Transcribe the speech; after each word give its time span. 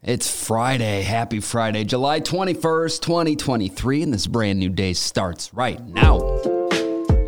It's 0.00 0.46
Friday. 0.46 1.02
Happy 1.02 1.40
Friday, 1.40 1.82
July 1.82 2.20
21st, 2.20 3.00
2023, 3.00 4.04
and 4.04 4.14
this 4.14 4.28
brand 4.28 4.60
new 4.60 4.68
day 4.68 4.92
starts 4.92 5.52
right 5.52 5.84
now. 5.88 6.18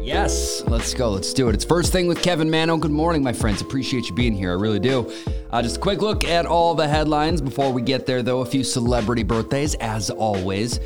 Yes, 0.00 0.62
let's 0.68 0.94
go. 0.94 1.10
Let's 1.10 1.34
do 1.34 1.48
it. 1.48 1.56
It's 1.56 1.64
first 1.64 1.90
thing 1.90 2.06
with 2.06 2.22
Kevin 2.22 2.48
Manno. 2.48 2.76
Good 2.76 2.92
morning, 2.92 3.24
my 3.24 3.32
friends. 3.32 3.60
Appreciate 3.60 4.08
you 4.08 4.14
being 4.14 4.36
here. 4.36 4.52
I 4.52 4.54
really 4.54 4.78
do. 4.78 5.12
Uh, 5.50 5.60
just 5.62 5.78
a 5.78 5.80
quick 5.80 6.00
look 6.00 6.22
at 6.22 6.46
all 6.46 6.76
the 6.76 6.86
headlines 6.86 7.40
before 7.40 7.72
we 7.72 7.82
get 7.82 8.06
there, 8.06 8.22
though. 8.22 8.40
A 8.40 8.46
few 8.46 8.62
celebrity 8.62 9.24
birthdays, 9.24 9.74
as 9.74 10.08
always. 10.08 10.78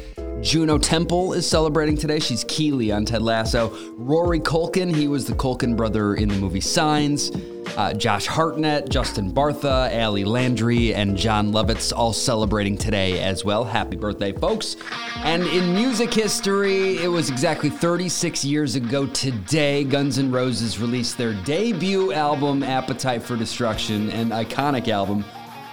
Juno 0.44 0.76
Temple 0.76 1.32
is 1.32 1.48
celebrating 1.48 1.96
today. 1.96 2.18
She's 2.18 2.44
Keeley 2.44 2.92
on 2.92 3.06
Ted 3.06 3.22
Lasso. 3.22 3.74
Rory 3.96 4.38
Culkin, 4.38 4.94
he 4.94 5.08
was 5.08 5.24
the 5.24 5.32
Culkin 5.32 5.74
brother 5.74 6.16
in 6.16 6.28
the 6.28 6.36
movie 6.36 6.60
Signs. 6.60 7.32
Uh, 7.78 7.94
Josh 7.94 8.26
Hartnett, 8.26 8.90
Justin 8.90 9.32
Bartha, 9.32 9.90
Ali 10.04 10.22
Landry, 10.26 10.92
and 10.92 11.16
Jon 11.16 11.50
Lovitz 11.50 11.94
all 11.96 12.12
celebrating 12.12 12.76
today 12.76 13.20
as 13.20 13.42
well. 13.42 13.64
Happy 13.64 13.96
birthday, 13.96 14.32
folks. 14.32 14.76
And 15.16 15.44
in 15.44 15.74
music 15.74 16.12
history, 16.12 16.98
it 16.98 17.08
was 17.08 17.30
exactly 17.30 17.70
36 17.70 18.44
years 18.44 18.74
ago 18.74 19.06
today, 19.06 19.82
Guns 19.82 20.18
N' 20.18 20.30
Roses 20.30 20.78
released 20.78 21.16
their 21.16 21.32
debut 21.32 22.12
album, 22.12 22.62
Appetite 22.62 23.22
for 23.22 23.34
Destruction, 23.34 24.10
an 24.10 24.28
iconic 24.28 24.88
album. 24.88 25.24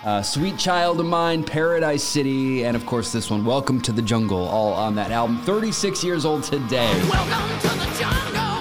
Uh, 0.04 0.20
Sweet 0.20 0.58
Child 0.58 1.00
of 1.00 1.06
Mine, 1.06 1.44
Paradise 1.44 2.04
City, 2.04 2.66
and 2.66 2.76
of 2.76 2.88
course 2.88 3.12
this 3.12 3.30
one, 3.30 3.46
Welcome 3.46 3.80
to 3.82 3.92
the 3.92 4.02
Jungle, 4.02 4.48
all 4.48 4.74
on 4.74 4.96
that 4.96 5.12
album. 5.12 5.38
36 5.44 6.04
years 6.04 6.26
old 6.26 6.42
today. 6.42 6.92
Welcome 7.08 7.60
to 7.60 7.68
the 7.68 8.00
jungle. 8.00 8.58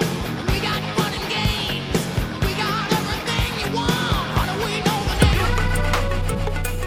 We 0.53 0.59
got 0.61 0.83
fun 0.95 1.11
and 1.11 1.29
games. 1.31 2.45
We 2.45 2.53
got 2.53 2.93
everything 2.93 3.59
you 3.59 3.75
want. 3.75 3.89
How 3.89 4.53
do 4.53 4.59
we 4.63 4.81
know 4.85 4.99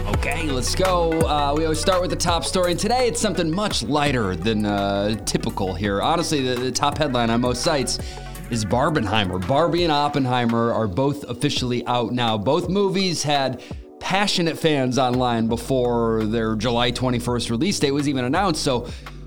the 0.04 0.06
name? 0.06 0.14
Okay, 0.18 0.48
let's 0.48 0.76
go. 0.76 1.10
Uh, 1.22 1.52
we 1.56 1.64
always 1.64 1.80
start 1.80 2.00
with 2.00 2.10
the 2.10 2.16
top 2.16 2.44
story, 2.44 2.70
and 2.70 2.78
today 2.78 3.08
it's 3.08 3.20
something 3.20 3.50
much 3.50 3.82
lighter 3.82 4.36
than 4.36 4.66
uh, 4.66 5.16
typical 5.24 5.74
here. 5.74 6.00
Honestly, 6.00 6.42
the, 6.42 6.54
the 6.54 6.70
top 6.70 6.96
headline 6.96 7.28
on 7.28 7.40
most 7.40 7.64
sites 7.64 7.98
is 8.50 8.64
Barbenheimer. 8.64 9.44
Barbie 9.48 9.82
and 9.82 9.90
Oppenheimer 9.90 10.72
are 10.72 10.86
both 10.86 11.24
officially 11.24 11.84
out 11.88 12.12
now. 12.12 12.38
Both 12.38 12.68
movies 12.68 13.24
had 13.24 13.60
passionate 14.04 14.58
fans 14.58 14.98
online 14.98 15.48
before 15.48 16.24
their 16.24 16.54
July 16.56 16.92
21st 16.92 17.48
release 17.48 17.78
date 17.80 17.90
was 17.90 18.06
even 18.06 18.26
announced. 18.26 18.62
So 18.62 18.80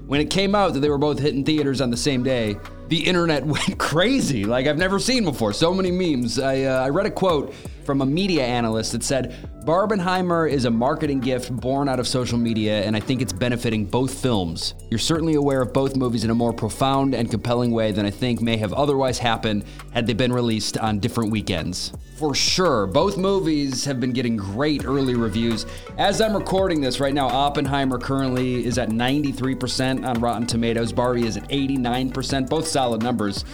when 0.06 0.22
it 0.22 0.30
came 0.30 0.54
out 0.54 0.76
that 0.76 0.82
they 0.82 0.90
were 0.90 1.00
both 1.00 1.18
hitting 1.18 1.44
theaters 1.44 1.82
on 1.82 1.90
the 1.90 1.98
same 1.98 2.22
day, 2.22 2.58
the 2.88 3.04
internet 3.04 3.44
went 3.46 3.80
crazy 3.80 4.46
like 4.46 4.68
I've 4.68 4.78
never 4.78 5.00
seen 5.00 5.24
before. 5.24 5.52
So 5.52 5.74
many 5.74 5.90
memes. 5.90 6.38
I, 6.38 6.62
uh, 6.62 6.86
I 6.86 6.90
read 6.90 7.08
a 7.08 7.12
quote 7.12 7.56
from 7.88 8.02
a 8.02 8.06
media 8.06 8.46
analyst 8.46 8.92
that 8.92 9.02
said, 9.02 9.34
Barbenheimer 9.64 10.52
is 10.52 10.66
a 10.66 10.70
marketing 10.70 11.22
gift 11.22 11.56
born 11.56 11.88
out 11.88 12.00
of 12.00 12.08
social 12.08 12.38
media, 12.38 12.84
and 12.84 12.98
I 12.98 13.00
think 13.00 13.22
it's 13.22 13.32
benefiting 13.32 13.86
both 13.86 14.14
films. 14.14 14.74
You're 14.92 15.00
certainly 15.00 15.36
aware 15.36 15.62
of 15.62 15.72
both 15.72 15.96
movies 15.96 16.26
in 16.26 16.30
a 16.30 16.36
more 16.36 16.52
profound 16.52 17.16
and 17.16 17.32
compelling 17.32 17.72
way 17.72 17.94
than 17.94 18.06
I 18.06 18.12
think 18.12 18.42
may 18.42 18.58
have 18.58 18.74
otherwise 18.74 19.18
happened 19.20 19.64
had 19.94 20.06
they 20.06 20.14
been 20.14 20.34
released 20.34 20.78
on 20.78 21.00
different 21.00 21.32
weekends. 21.32 21.94
For 22.18 22.36
sure, 22.36 22.88
both 22.88 23.16
movies 23.16 23.86
have 23.86 24.02
been 24.02 24.12
getting 24.12 24.36
great 24.36 24.84
early 24.84 25.16
reviews. 25.16 25.66
As 25.98 26.20
I'm 26.20 26.36
recording 26.36 26.82
this 26.82 27.00
right 27.00 27.14
now, 27.14 27.30
Oppenheimer 27.30 28.00
currently 28.00 28.66
is 28.66 28.78
at 28.78 28.90
93% 28.90 30.06
on 30.06 30.20
Rotten 30.20 30.46
Tomatoes, 30.46 30.92
Barbie 30.92 31.26
is 31.26 31.38
at 31.38 31.48
89%, 31.48 32.50
both 32.50 32.68
solid 32.68 33.02
numbers. 33.02 33.46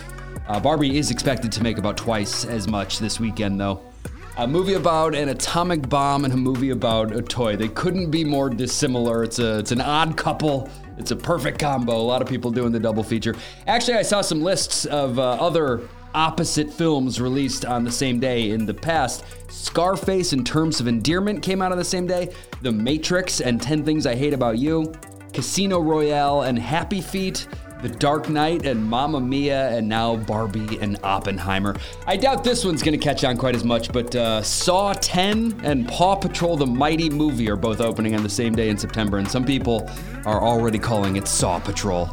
Uh, 0.47 0.59
Barbie 0.59 0.97
is 0.97 1.11
expected 1.11 1.51
to 1.51 1.61
make 1.61 1.77
about 1.77 1.97
twice 1.97 2.45
as 2.45 2.67
much 2.67 2.97
this 2.97 3.19
weekend, 3.19 3.59
though. 3.59 3.92
A 4.35 4.47
movie 4.47 4.73
about 4.73 5.13
an 5.13 5.29
atomic 5.29 5.87
bomb 5.87 6.25
and 6.25 6.33
a 6.33 6.37
movie 6.37 6.71
about 6.71 7.15
a 7.15 7.21
toy. 7.21 7.55
They 7.55 7.67
couldn't 7.67 8.09
be 8.09 8.23
more 8.23 8.49
dissimilar. 8.49 9.23
It's 9.23 9.37
a 9.37 9.59
it's 9.59 9.71
an 9.71 9.79
odd 9.79 10.17
couple. 10.17 10.71
It's 10.97 11.11
a 11.11 11.15
perfect 11.15 11.59
combo. 11.59 11.95
A 11.95 12.01
lot 12.01 12.23
of 12.23 12.27
people 12.27 12.49
doing 12.49 12.71
the 12.71 12.79
double 12.79 13.03
feature. 13.03 13.35
Actually, 13.67 13.97
I 13.97 14.01
saw 14.01 14.21
some 14.21 14.41
lists 14.41 14.85
of 14.85 15.19
uh, 15.19 15.33
other 15.33 15.87
opposite 16.15 16.73
films 16.73 17.21
released 17.21 17.63
on 17.63 17.83
the 17.83 17.91
same 17.91 18.19
day 18.19 18.49
in 18.49 18.65
the 18.65 18.73
past. 18.73 19.23
Scarface 19.49 20.33
in 20.33 20.43
Terms 20.43 20.79
of 20.79 20.87
Endearment 20.87 21.43
came 21.43 21.61
out 21.61 21.71
on 21.71 21.77
the 21.77 21.85
same 21.85 22.07
day. 22.07 22.33
The 22.63 22.71
Matrix 22.71 23.39
and 23.39 23.61
10 23.61 23.83
Things 23.83 24.07
I 24.07 24.15
Hate 24.15 24.33
About 24.33 24.57
You. 24.57 24.91
Casino 25.31 25.79
Royale 25.79 26.43
and 26.43 26.57
Happy 26.57 27.01
Feet. 27.01 27.47
The 27.83 27.89
Dark 27.89 28.29
Knight 28.29 28.65
and 28.65 28.81
Mamma 28.81 29.19
Mia, 29.19 29.67
and 29.71 29.89
now 29.89 30.15
Barbie 30.15 30.79
and 30.79 30.97
Oppenheimer. 31.03 31.75
I 32.07 32.15
doubt 32.15 32.41
this 32.41 32.63
one's 32.63 32.81
gonna 32.81 32.97
catch 32.97 33.25
on 33.25 33.35
quite 33.35 33.55
as 33.55 33.65
much, 33.65 33.91
but 33.91 34.15
uh, 34.15 34.41
Saw 34.41 34.93
10 34.93 35.59
and 35.65 35.85
Paw 35.85 36.15
Patrol 36.15 36.55
the 36.55 36.65
Mighty 36.65 37.09
Movie 37.09 37.49
are 37.49 37.57
both 37.57 37.81
opening 37.81 38.15
on 38.15 38.23
the 38.23 38.29
same 38.29 38.55
day 38.55 38.69
in 38.69 38.77
September, 38.77 39.17
and 39.17 39.29
some 39.29 39.43
people 39.43 39.91
are 40.25 40.41
already 40.41 40.79
calling 40.79 41.17
it 41.17 41.27
Saw 41.27 41.59
Patrol. 41.59 42.09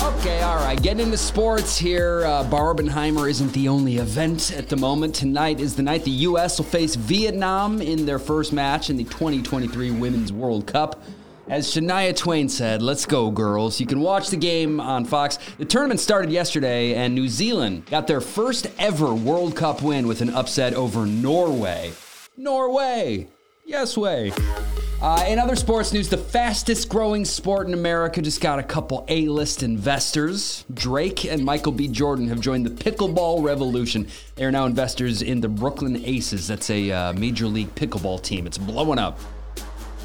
Okay, 0.00 0.40
all 0.40 0.56
right, 0.56 0.82
getting 0.82 1.04
into 1.04 1.18
sports 1.18 1.76
here. 1.76 2.24
Uh, 2.24 2.44
Barbenheimer 2.44 3.28
isn't 3.28 3.52
the 3.52 3.68
only 3.68 3.98
event 3.98 4.52
at 4.52 4.70
the 4.70 4.76
moment. 4.78 5.14
Tonight 5.14 5.60
is 5.60 5.76
the 5.76 5.82
night 5.82 6.02
the 6.04 6.10
U.S. 6.12 6.56
will 6.56 6.64
face 6.64 6.94
Vietnam 6.94 7.82
in 7.82 8.06
their 8.06 8.18
first 8.18 8.54
match 8.54 8.88
in 8.88 8.96
the 8.96 9.04
2023 9.04 9.90
Women's 9.90 10.32
World 10.32 10.66
Cup. 10.66 11.02
As 11.48 11.68
Shania 11.68 12.16
Twain 12.16 12.48
said, 12.48 12.82
let's 12.82 13.06
go, 13.06 13.30
girls. 13.30 13.78
You 13.78 13.86
can 13.86 14.00
watch 14.00 14.30
the 14.30 14.36
game 14.36 14.80
on 14.80 15.04
Fox. 15.04 15.38
The 15.58 15.64
tournament 15.64 16.00
started 16.00 16.32
yesterday, 16.32 16.94
and 16.94 17.14
New 17.14 17.28
Zealand 17.28 17.86
got 17.86 18.08
their 18.08 18.20
first 18.20 18.66
ever 18.80 19.14
World 19.14 19.54
Cup 19.54 19.80
win 19.80 20.08
with 20.08 20.22
an 20.22 20.30
upset 20.30 20.74
over 20.74 21.06
Norway. 21.06 21.92
Norway! 22.36 23.28
Yes, 23.64 23.96
way. 23.96 24.32
Uh, 25.00 25.24
in 25.28 25.38
other 25.38 25.54
sports 25.54 25.92
news, 25.92 26.08
the 26.08 26.16
fastest 26.16 26.88
growing 26.88 27.24
sport 27.24 27.68
in 27.68 27.74
America 27.74 28.20
just 28.20 28.40
got 28.40 28.58
a 28.58 28.62
couple 28.64 29.04
A 29.08 29.28
list 29.28 29.62
investors. 29.62 30.64
Drake 30.74 31.26
and 31.26 31.44
Michael 31.44 31.70
B. 31.70 31.86
Jordan 31.86 32.26
have 32.26 32.40
joined 32.40 32.66
the 32.66 32.70
pickleball 32.70 33.44
revolution. 33.44 34.08
They 34.34 34.44
are 34.44 34.50
now 34.50 34.66
investors 34.66 35.22
in 35.22 35.42
the 35.42 35.48
Brooklyn 35.48 36.02
Aces. 36.04 36.48
That's 36.48 36.70
a 36.70 36.90
uh, 36.90 37.12
major 37.12 37.46
league 37.46 37.72
pickleball 37.76 38.20
team. 38.20 38.48
It's 38.48 38.58
blowing 38.58 38.98
up. 38.98 39.20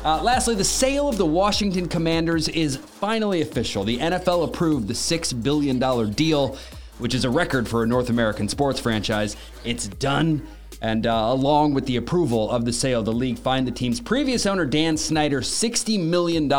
Uh, 0.03 0.19
lastly, 0.23 0.55
the 0.55 0.63
sale 0.63 1.07
of 1.07 1.17
the 1.17 1.25
Washington 1.25 1.87
Commanders 1.87 2.47
is 2.47 2.75
finally 2.75 3.41
official. 3.41 3.83
The 3.83 3.99
NFL 3.99 4.45
approved 4.45 4.87
the 4.87 4.93
$6 4.93 5.43
billion 5.43 5.77
deal, 6.13 6.57
which 6.97 7.13
is 7.13 7.23
a 7.23 7.29
record 7.29 7.67
for 7.67 7.83
a 7.83 7.87
North 7.87 8.09
American 8.09 8.49
sports 8.49 8.79
franchise. 8.79 9.35
It's 9.63 9.87
done. 9.87 10.47
And 10.81 11.05
uh, 11.05 11.27
along 11.27 11.75
with 11.75 11.85
the 11.85 11.97
approval 11.97 12.49
of 12.49 12.65
the 12.65 12.73
sale, 12.73 13.03
the 13.03 13.13
league 13.13 13.37
fined 13.37 13.67
the 13.67 13.71
team's 13.71 14.01
previous 14.01 14.47
owner, 14.47 14.65
Dan 14.65 14.97
Snyder, 14.97 15.41
$60 15.41 16.03
million 16.03 16.49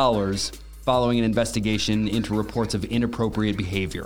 following 0.83 1.19
an 1.19 1.25
investigation 1.25 2.07
into 2.07 2.35
reports 2.35 2.75
of 2.75 2.85
inappropriate 2.85 3.57
behavior. 3.57 4.05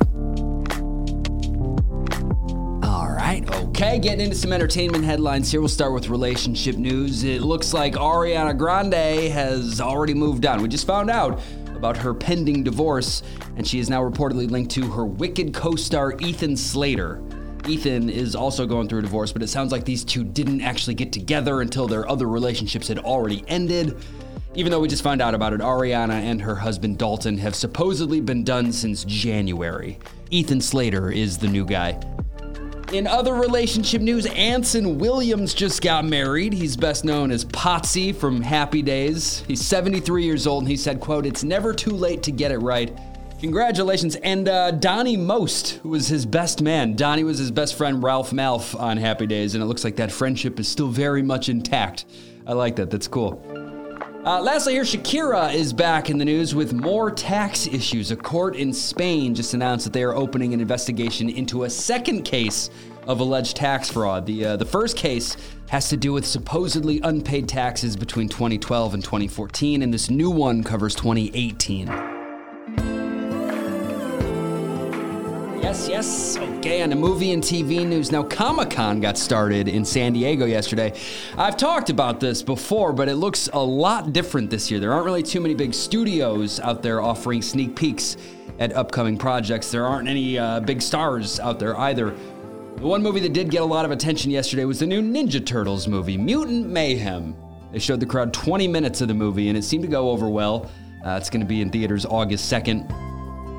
Okay, 3.76 3.98
getting 3.98 4.22
into 4.22 4.34
some 4.34 4.54
entertainment 4.54 5.04
headlines 5.04 5.50
here. 5.50 5.60
We'll 5.60 5.69
start 5.69 5.92
with 5.92 6.09
relationship 6.09 6.76
news. 6.76 7.25
It 7.25 7.42
looks 7.42 7.75
like 7.75 7.92
Ariana 7.92 8.56
Grande 8.56 9.31
has 9.31 9.82
already 9.82 10.14
moved 10.14 10.47
on. 10.47 10.62
We 10.62 10.69
just 10.69 10.87
found 10.87 11.10
out 11.10 11.42
about 11.75 11.94
her 11.98 12.14
pending 12.14 12.62
divorce, 12.62 13.22
and 13.54 13.69
she 13.69 13.78
is 13.78 13.91
now 13.91 14.03
reportedly 14.03 14.50
linked 14.50 14.70
to 14.76 14.91
her 14.92 15.04
Wicked 15.04 15.53
co 15.53 15.76
star 15.76 16.14
Ethan 16.20 16.56
Slater. 16.56 17.22
Ethan 17.69 18.09
is 18.09 18.34
also 18.34 18.64
going 18.64 18.88
through 18.88 19.00
a 19.00 19.03
divorce, 19.03 19.31
but 19.31 19.42
it 19.42 19.48
sounds 19.48 19.72
like 19.72 19.84
these 19.84 20.04
two 20.04 20.25
didn't 20.25 20.62
actually 20.62 20.94
get 20.94 21.12
together 21.12 21.60
until 21.60 21.87
their 21.87 22.08
other 22.08 22.28
relationships 22.28 22.88
had 22.88 23.00
already 23.00 23.44
ended. 23.47 23.94
Even 24.54 24.72
though 24.72 24.81
we 24.81 24.88
just 24.88 25.03
found 25.03 25.20
out 25.20 25.34
about 25.34 25.53
it, 25.53 25.60
Ariana 25.60 26.14
and 26.14 26.41
her 26.41 26.54
husband 26.54 26.97
Dalton 26.97 27.37
have 27.37 27.54
supposedly 27.54 28.22
been 28.22 28.43
done 28.43 28.72
since 28.72 29.04
January. 29.04 29.98
Ethan 30.31 30.62
Slater 30.62 31.10
is 31.10 31.37
the 31.37 31.48
new 31.48 31.66
guy. 31.66 32.00
In 32.96 33.06
other 33.06 33.34
relationship 33.34 34.00
news, 34.00 34.24
Anson 34.24 34.96
Williams 34.98 35.52
just 35.52 35.82
got 35.82 36.06
married. 36.06 36.54
He's 36.54 36.78
best 36.78 37.04
known 37.04 37.31
as 37.31 37.44
Potsy 37.44 38.16
from 38.16 38.40
Happy 38.40 38.81
Days. 38.81 39.44
He's 39.46 39.60
73 39.60 40.25
years 40.25 40.46
old 40.46 40.62
and 40.62 40.70
he 40.70 40.78
said, 40.78 40.98
quote, 40.98 41.26
it's 41.26 41.44
never 41.44 41.75
too 41.75 41.90
late 41.90 42.22
to 42.22 42.32
get 42.32 42.52
it 42.52 42.56
right. 42.56 42.98
Congratulations. 43.38 44.16
And 44.16 44.48
uh, 44.48 44.70
Donny 44.70 45.19
Most, 45.19 45.72
who 45.82 45.90
was 45.90 46.08
his 46.08 46.25
best 46.25 46.62
man. 46.62 46.96
Donny 46.96 47.22
was 47.22 47.37
his 47.37 47.50
best 47.50 47.75
friend, 47.75 48.02
Ralph 48.02 48.31
Malph, 48.31 48.75
on 48.81 48.96
Happy 48.96 49.26
Days, 49.26 49.54
and 49.54 49.62
it 49.62 49.66
looks 49.66 49.84
like 49.84 49.96
that 49.96 50.10
friendship 50.10 50.58
is 50.58 50.66
still 50.66 50.88
very 50.88 51.22
much 51.22 51.50
intact. 51.50 52.06
I 52.46 52.54
like 52.54 52.76
that. 52.76 52.90
That's 52.90 53.08
cool. 53.08 53.65
Uh, 54.26 54.40
lastly, 54.40 54.73
here, 54.73 54.82
Shakira 54.82 55.55
is 55.55 55.73
back 55.73 56.11
in 56.11 56.19
the 56.19 56.25
news 56.25 56.52
with 56.52 56.73
more 56.73 57.12
tax 57.12 57.69
issues. 57.69 58.11
A 58.11 58.17
court 58.17 58.56
in 58.56 58.73
Spain 58.73 59.37
just 59.37 59.55
announced 59.55 59.84
that 59.84 59.93
they 59.93 60.02
are 60.02 60.17
opening 60.17 60.52
an 60.52 60.61
investigation 60.61 61.31
into 61.31 61.62
a 61.62 61.70
second 61.70 62.25
case 62.25 62.69
of 63.06 63.20
alleged 63.20 63.55
tax 63.55 63.88
fraud. 63.88 64.26
The, 64.26 64.44
uh, 64.44 64.56
the 64.56 64.64
first 64.64 64.96
case 64.96 65.37
has 65.69 65.88
to 65.90 65.96
do 65.96 66.12
with 66.12 66.26
supposedly 66.26 67.00
unpaid 67.05 67.49
taxes 67.49 67.94
between 67.94 68.28
2012 68.28 68.94
and 68.94 69.05
2014, 69.05 69.82
and 69.82 69.94
this 69.94 70.11
new 70.11 70.32
one 70.32 70.64
covers 70.64 70.96
2018. 70.96 72.95
Yes, 75.66 75.88
yes. 75.88 76.36
Okay, 76.36 76.80
on 76.80 76.90
the 76.90 76.94
movie 76.94 77.32
and 77.32 77.42
TV 77.42 77.84
news. 77.84 78.12
Now, 78.12 78.22
Comic 78.22 78.70
Con 78.70 79.00
got 79.00 79.18
started 79.18 79.66
in 79.66 79.84
San 79.84 80.12
Diego 80.12 80.46
yesterday. 80.46 80.96
I've 81.36 81.56
talked 81.56 81.90
about 81.90 82.20
this 82.20 82.40
before, 82.40 82.92
but 82.92 83.08
it 83.08 83.16
looks 83.16 83.48
a 83.52 83.58
lot 83.58 84.12
different 84.12 84.48
this 84.48 84.70
year. 84.70 84.78
There 84.78 84.92
aren't 84.92 85.04
really 85.04 85.24
too 85.24 85.40
many 85.40 85.56
big 85.56 85.74
studios 85.74 86.60
out 86.60 86.84
there 86.84 87.02
offering 87.02 87.42
sneak 87.42 87.74
peeks 87.74 88.16
at 88.60 88.74
upcoming 88.74 89.18
projects. 89.18 89.72
There 89.72 89.84
aren't 89.84 90.06
any 90.06 90.38
uh, 90.38 90.60
big 90.60 90.80
stars 90.80 91.40
out 91.40 91.58
there 91.58 91.76
either. 91.80 92.14
The 92.76 92.86
one 92.86 93.02
movie 93.02 93.18
that 93.18 93.32
did 93.32 93.50
get 93.50 93.62
a 93.62 93.64
lot 93.64 93.84
of 93.84 93.90
attention 93.90 94.30
yesterday 94.30 94.66
was 94.66 94.78
the 94.78 94.86
new 94.86 95.02
Ninja 95.02 95.44
Turtles 95.44 95.88
movie, 95.88 96.16
Mutant 96.16 96.68
Mayhem. 96.68 97.34
They 97.72 97.80
showed 97.80 97.98
the 97.98 98.06
crowd 98.06 98.32
20 98.32 98.68
minutes 98.68 99.00
of 99.00 99.08
the 99.08 99.14
movie, 99.14 99.48
and 99.48 99.58
it 99.58 99.64
seemed 99.64 99.82
to 99.82 99.90
go 99.90 100.10
over 100.10 100.28
well. 100.28 100.70
Uh, 101.04 101.18
it's 101.20 101.28
going 101.28 101.42
to 101.42 101.46
be 101.46 101.60
in 101.60 101.70
theaters 101.70 102.06
August 102.06 102.52
2nd. 102.52 103.06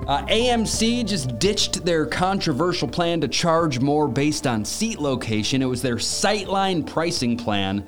Uh, 0.07 0.25
AMC 0.27 1.05
just 1.05 1.37
ditched 1.37 1.83
their 1.83 2.05
controversial 2.05 2.87
plan 2.87 3.19
to 3.19 3.27
charge 3.27 3.81
more 3.81 4.07
based 4.07 4.47
on 4.47 4.63
seat 4.63 4.99
location. 4.99 5.61
It 5.61 5.65
was 5.65 5.81
their 5.81 5.97
sightline 5.97 6.87
pricing 6.87 7.35
plan. 7.35 7.85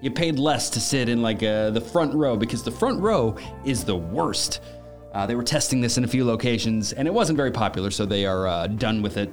You 0.00 0.10
paid 0.10 0.38
less 0.38 0.70
to 0.70 0.80
sit 0.80 1.10
in 1.10 1.20
like 1.20 1.42
uh, 1.42 1.68
the 1.68 1.80
front 1.80 2.14
row 2.14 2.38
because 2.38 2.62
the 2.62 2.70
front 2.70 2.98
row 3.02 3.36
is 3.66 3.84
the 3.84 3.96
worst. 3.96 4.62
Uh, 5.12 5.26
they 5.26 5.34
were 5.34 5.42
testing 5.42 5.82
this 5.82 5.98
in 5.98 6.04
a 6.04 6.08
few 6.08 6.24
locations 6.24 6.94
and 6.94 7.06
it 7.06 7.12
wasn't 7.12 7.36
very 7.36 7.50
popular, 7.50 7.90
so 7.90 8.06
they 8.06 8.24
are 8.24 8.46
uh, 8.46 8.66
done 8.66 9.02
with 9.02 9.18
it. 9.18 9.30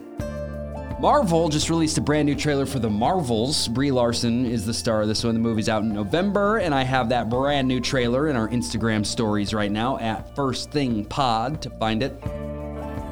Marvel 1.06 1.50
just 1.50 1.69
released 1.69 2.00
a 2.00 2.02
brand 2.02 2.25
new 2.25 2.34
trailer 2.34 2.66
for 2.66 2.80
The 2.80 2.90
Marvels. 2.90 3.68
Brie 3.68 3.92
Larson 3.92 4.44
is 4.44 4.66
the 4.66 4.74
star 4.74 5.04
of 5.04 5.07
this 5.07 5.24
one. 5.24 5.36
The 5.36 5.40
movie's 5.40 5.69
out 5.69 5.84
in 5.84 5.94
November, 5.94 6.57
and 6.57 6.74
I 6.74 6.81
have 6.81 7.10
that 7.10 7.30
brand 7.30 7.68
new 7.68 7.80
trailer 7.80 8.28
in 8.28 8.36
our 8.36 8.48
Instagram 8.48 9.06
stories 9.06 9.54
right 9.54 9.72
now 9.72 10.00
at 10.00 10.36
First 10.36 10.72
Thing 10.72 11.06
Pod 11.06 11.62
to 11.62 11.69
find 11.69 12.02
it. 12.02 12.13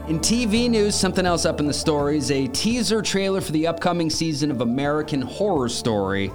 In 0.08 0.20
TV 0.20 0.68
news, 0.72 0.96
something 0.96 1.24
else 1.24 1.46
up 1.46 1.60
in 1.60 1.68
the 1.68 1.74
stories 1.74 2.32
a 2.32 2.48
teaser 2.48 3.04
trailer 3.04 3.42
for 3.42 3.52
the 3.52 3.68
upcoming 3.68 4.10
season 4.10 4.50
of 4.50 4.62
American 4.62 5.22
Horror 5.22 5.70
Story 5.70 6.32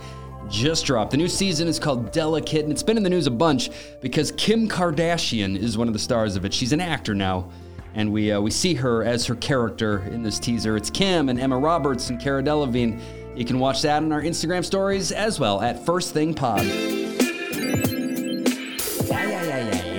just 0.49 0.87
dropped. 0.87 1.11
The 1.11 1.17
new 1.17 1.27
season 1.27 1.67
is 1.67 1.81
called 1.81 2.13
Delicate, 2.13 2.63
and 2.63 2.71
it's 2.71 2.85
been 2.85 2.97
in 2.97 3.03
the 3.03 3.11
news 3.11 3.27
a 3.27 3.33
bunch 3.33 3.71
because 4.01 4.31
Kim 4.31 4.69
Kardashian 4.69 5.59
is 5.59 5.77
one 5.77 5.89
of 5.89 5.93
the 5.93 5.99
stars 5.99 6.37
of 6.37 6.45
it. 6.45 6.55
She's 6.55 6.73
an 6.73 6.81
actor 6.81 7.17
now 7.17 7.51
and 7.99 8.11
we 8.13 8.31
uh, 8.31 8.41
we 8.41 8.51
see 8.51 8.75
her 8.75 9.03
as 9.03 9.27
her 9.27 9.35
character 9.35 10.05
in 10.13 10.23
this 10.23 10.39
teaser. 10.39 10.77
It's 10.77 10.89
Kim 10.89 11.29
and 11.29 11.39
Emma 11.39 11.59
Roberts 11.59 12.11
and 12.11 12.21
Cara 12.21 12.43
Delevingne. 12.43 13.01
You 13.37 13.45
can 13.45 13.59
watch 13.59 13.83
that 13.83 14.03
on 14.03 14.13
our 14.13 14.23
Instagram 14.23 14.65
stories 14.65 15.11
as 15.11 15.41
well 15.41 15.61
at 15.61 15.85
First 15.85 16.15
Thing 16.15 16.33
Pod. 16.33 16.65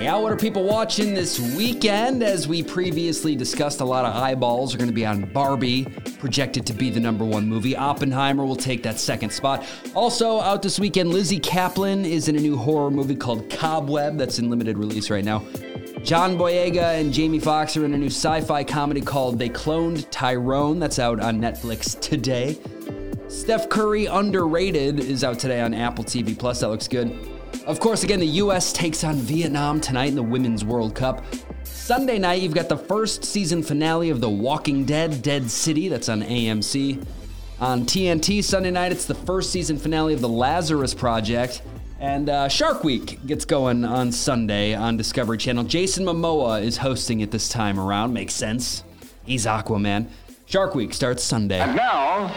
Yeah. 0.00 0.16
What 0.16 0.32
are 0.32 0.36
people 0.36 0.64
watching 0.64 1.12
this 1.12 1.38
weekend? 1.54 2.22
As 2.22 2.48
we 2.48 2.62
previously 2.62 3.36
discussed, 3.36 3.80
a 3.80 3.84
lot 3.84 4.06
of 4.06 4.16
eyeballs 4.16 4.74
are 4.74 4.78
going 4.78 4.88
to 4.88 4.94
be 4.94 5.04
on 5.04 5.26
Barbie, 5.26 5.84
projected 6.18 6.66
to 6.66 6.72
be 6.72 6.88
the 6.88 7.00
number 7.00 7.24
one 7.24 7.46
movie. 7.46 7.76
Oppenheimer 7.76 8.46
will 8.46 8.56
take 8.56 8.82
that 8.82 8.98
second 8.98 9.30
spot. 9.30 9.62
Also, 9.94 10.40
out 10.40 10.62
this 10.62 10.80
weekend, 10.80 11.10
Lizzy 11.10 11.38
Caplan 11.38 12.06
is 12.06 12.28
in 12.28 12.36
a 12.36 12.40
new 12.40 12.56
horror 12.56 12.90
movie 12.90 13.14
called 13.14 13.50
Cobweb 13.50 14.16
that's 14.16 14.38
in 14.38 14.48
limited 14.48 14.78
release 14.78 15.10
right 15.10 15.24
now. 15.24 15.44
John 16.02 16.36
Boyega 16.36 16.98
and 17.00 17.12
Jamie 17.12 17.38
Foxx 17.38 17.76
are 17.76 17.84
in 17.84 17.94
a 17.94 17.98
new 17.98 18.06
sci 18.06 18.40
fi 18.40 18.64
comedy 18.64 19.00
called 19.00 19.38
They 19.38 19.48
Cloned 19.48 20.06
Tyrone. 20.10 20.78
That's 20.78 20.98
out 20.98 21.20
on 21.20 21.40
Netflix 21.40 21.98
today. 22.00 22.58
Steph 23.28 23.68
Curry 23.68 24.06
Underrated 24.06 24.98
is 24.98 25.22
out 25.22 25.38
today 25.38 25.60
on 25.60 25.72
Apple 25.72 26.02
TV 26.04 26.36
Plus. 26.36 26.60
That 26.60 26.68
looks 26.68 26.88
good. 26.88 27.16
Of 27.66 27.78
course, 27.78 28.02
again, 28.02 28.18
the 28.18 28.26
U.S. 28.26 28.72
takes 28.72 29.04
on 29.04 29.16
Vietnam 29.16 29.80
tonight 29.80 30.08
in 30.08 30.14
the 30.14 30.22
Women's 30.22 30.64
World 30.64 30.94
Cup. 30.94 31.24
Sunday 31.64 32.18
night, 32.18 32.40
you've 32.42 32.54
got 32.54 32.68
the 32.68 32.76
first 32.76 33.24
season 33.24 33.62
finale 33.62 34.10
of 34.10 34.20
The 34.20 34.30
Walking 34.30 34.84
Dead, 34.84 35.22
Dead 35.22 35.50
City. 35.50 35.88
That's 35.88 36.08
on 36.08 36.22
AMC. 36.22 37.04
On 37.60 37.84
TNT 37.84 38.42
Sunday 38.42 38.70
night, 38.70 38.90
it's 38.90 39.04
the 39.04 39.14
first 39.14 39.50
season 39.50 39.78
finale 39.78 40.14
of 40.14 40.20
The 40.20 40.28
Lazarus 40.28 40.94
Project. 40.94 41.62
And 42.00 42.30
uh, 42.30 42.48
Shark 42.48 42.82
Week 42.82 43.24
gets 43.26 43.44
going 43.44 43.84
on 43.84 44.10
Sunday 44.10 44.74
on 44.74 44.96
Discovery 44.96 45.36
Channel. 45.36 45.64
Jason 45.64 46.06
Momoa 46.06 46.62
is 46.62 46.78
hosting 46.78 47.20
it 47.20 47.30
this 47.30 47.50
time 47.50 47.78
around. 47.78 48.14
Makes 48.14 48.32
sense. 48.32 48.84
He's 49.26 49.44
Aquaman. 49.44 50.08
Shark 50.46 50.74
Week 50.74 50.94
starts 50.94 51.22
Sunday. 51.22 51.60
And 51.60 51.76
now, 51.76 52.34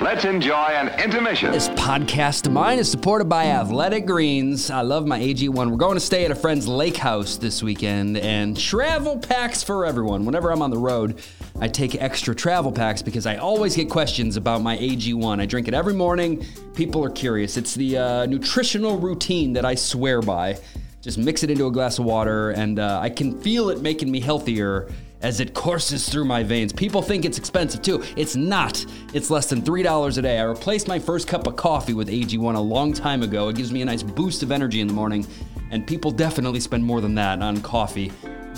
let's 0.00 0.24
enjoy 0.24 0.52
an 0.52 1.00
intermission. 1.00 1.52
This 1.52 1.68
podcast 1.68 2.46
of 2.46 2.52
mine 2.52 2.80
is 2.80 2.90
supported 2.90 3.26
by 3.26 3.46
Athletic 3.46 4.04
Greens. 4.04 4.68
I 4.68 4.80
love 4.80 5.06
my 5.06 5.20
AG1. 5.20 5.70
We're 5.70 5.76
going 5.76 5.94
to 5.94 6.00
stay 6.00 6.24
at 6.24 6.32
a 6.32 6.34
friend's 6.34 6.66
lake 6.66 6.96
house 6.96 7.36
this 7.36 7.62
weekend 7.62 8.18
and 8.18 8.58
travel 8.58 9.20
packs 9.20 9.62
for 9.62 9.86
everyone. 9.86 10.24
Whenever 10.24 10.50
I'm 10.50 10.60
on 10.60 10.70
the 10.70 10.76
road, 10.76 11.22
I 11.60 11.68
take 11.68 11.94
extra 12.02 12.34
travel 12.34 12.72
packs 12.72 13.00
because 13.00 13.26
I 13.26 13.36
always 13.36 13.76
get 13.76 13.88
questions 13.88 14.36
about 14.36 14.60
my 14.60 14.76
AG1. 14.76 15.40
I 15.40 15.46
drink 15.46 15.68
it 15.68 15.74
every 15.74 15.94
morning. 15.94 16.44
People 16.74 17.04
are 17.04 17.10
curious. 17.10 17.56
It's 17.56 17.74
the 17.74 17.96
uh, 17.96 18.26
nutritional 18.26 18.98
routine 18.98 19.52
that 19.52 19.64
I 19.64 19.76
swear 19.76 20.20
by. 20.20 20.58
Just 21.00 21.16
mix 21.16 21.42
it 21.44 21.50
into 21.50 21.66
a 21.66 21.70
glass 21.70 21.98
of 21.98 22.06
water, 22.06 22.50
and 22.50 22.78
uh, 22.78 22.98
I 23.00 23.08
can 23.10 23.38
feel 23.40 23.68
it 23.68 23.80
making 23.80 24.10
me 24.10 24.20
healthier 24.20 24.90
as 25.20 25.38
it 25.38 25.54
courses 25.54 26.08
through 26.08 26.24
my 26.24 26.42
veins. 26.42 26.72
People 26.72 27.02
think 27.02 27.24
it's 27.24 27.38
expensive 27.38 27.82
too. 27.82 28.02
It's 28.16 28.34
not. 28.34 28.84
It's 29.14 29.30
less 29.30 29.48
than 29.48 29.62
$3 29.62 30.18
a 30.18 30.22
day. 30.22 30.38
I 30.38 30.42
replaced 30.42 30.88
my 30.88 30.98
first 30.98 31.28
cup 31.28 31.46
of 31.46 31.56
coffee 31.56 31.94
with 31.94 32.08
AG1 32.08 32.54
a 32.54 32.60
long 32.60 32.92
time 32.92 33.22
ago. 33.22 33.48
It 33.48 33.56
gives 33.56 33.70
me 33.70 33.80
a 33.80 33.84
nice 33.84 34.02
boost 34.02 34.42
of 34.42 34.50
energy 34.50 34.80
in 34.80 34.88
the 34.88 34.92
morning, 34.92 35.26
and 35.70 35.86
people 35.86 36.10
definitely 36.10 36.60
spend 36.60 36.84
more 36.84 37.00
than 37.00 37.14
that 37.14 37.40
on 37.40 37.60
coffee. 37.62 38.10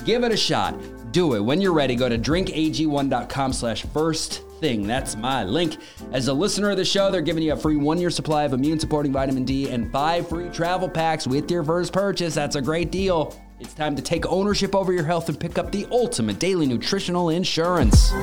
Give 0.05 0.25
it 0.25 0.33
a 0.33 0.37
shot. 0.37 0.75
Do 1.17 1.33
it. 1.33 1.41
When 1.41 1.63
you're 1.63 1.73
ready, 1.73 1.97
go 1.97 2.11
to 2.11 2.19
drinkag1.com 2.19 3.55
slash 3.55 3.87
first 3.87 4.43
thing. 4.61 4.87
That's 4.87 5.17
my 5.17 5.45
link. 5.45 5.79
As 6.13 6.29
a 6.29 6.33
listener 6.35 6.69
of 6.69 6.77
the 6.77 6.85
show, 6.85 7.11
they're 7.11 7.23
giving 7.23 7.43
you 7.43 7.55
a 7.55 7.57
free 7.57 7.79
one 7.79 7.99
year 7.99 8.11
supply 8.11 8.45
of 8.45 8.53
immune 8.53 8.79
supporting 8.79 9.15
vitamin 9.15 9.47
D 9.47 9.71
and 9.71 9.91
five 9.91 10.29
free 10.29 10.51
travel 10.51 10.91
packs 10.91 11.27
with 11.27 11.51
your 11.51 11.65
first 11.65 11.95
purchase. 11.95 12.35
That's 12.35 12.57
a 12.57 12.61
great 12.61 12.91
deal. 12.91 13.35
It's 13.61 13.73
time 13.73 13.97
to 13.97 14.03
take 14.03 14.27
ownership 14.27 14.75
over 14.75 14.93
your 14.93 15.05
health 15.05 15.31
and 15.31 15.41
pick 15.41 15.57
up 15.57 15.73
the 15.73 15.87
ultimate 15.91 16.39
daily 16.39 16.67
nutritional 16.67 17.31
insurance. 17.31 18.13
All 18.13 18.19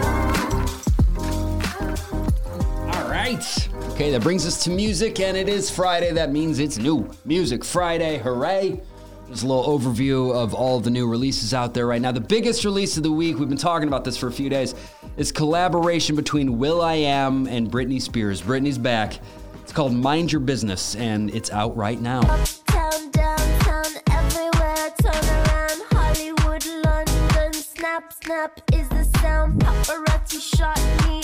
right. 3.09 3.69
Okay, 3.93 4.11
that 4.11 4.21
brings 4.21 4.45
us 4.45 4.63
to 4.65 4.69
music, 4.69 5.19
and 5.19 5.35
it 5.35 5.49
is 5.49 5.67
Friday. 5.67 6.11
That 6.11 6.31
means 6.31 6.59
it's 6.59 6.77
new 6.77 7.09
Music 7.25 7.65
Friday. 7.65 8.19
Hooray! 8.19 8.83
Just 9.29 9.43
a 9.43 9.47
little 9.47 9.65
overview 9.65 10.33
of 10.33 10.53
all 10.53 10.79
the 10.79 10.89
new 10.89 11.07
releases 11.07 11.53
out 11.53 11.73
there 11.73 11.87
right 11.87 12.01
now. 12.01 12.11
The 12.11 12.19
biggest 12.19 12.65
release 12.65 12.97
of 12.97 13.03
the 13.03 13.11
week, 13.11 13.39
we've 13.39 13.49
been 13.49 13.57
talking 13.57 13.87
about 13.87 14.03
this 14.03 14.17
for 14.17 14.27
a 14.27 14.31
few 14.31 14.49
days, 14.49 14.75
is 15.17 15.31
collaboration 15.31 16.15
between 16.15 16.57
will.i.am 16.59 17.47
and 17.47 17.71
Britney 17.71 18.01
Spears. 18.01 18.41
Britney's 18.41 18.77
back. 18.77 19.19
It's 19.61 19.71
called 19.71 19.93
Mind 19.93 20.31
Your 20.31 20.41
Business, 20.41 20.95
and 20.95 21.33
it's 21.33 21.49
out 21.51 21.75
right 21.75 21.99
now. 21.99 22.19
Uptown, 22.19 23.11
downtown, 23.11 23.85
everywhere, 24.11 24.93
turn 25.01 25.25
around. 25.25 25.81
Hollywood, 25.91 26.65
London, 26.85 27.53
snap, 27.53 28.13
snap 28.21 28.59
is 28.73 28.87
the 28.89 29.05
sound. 29.19 29.61
Paparazzi 29.61 30.41
shot 30.41 30.77
me, 31.07 31.23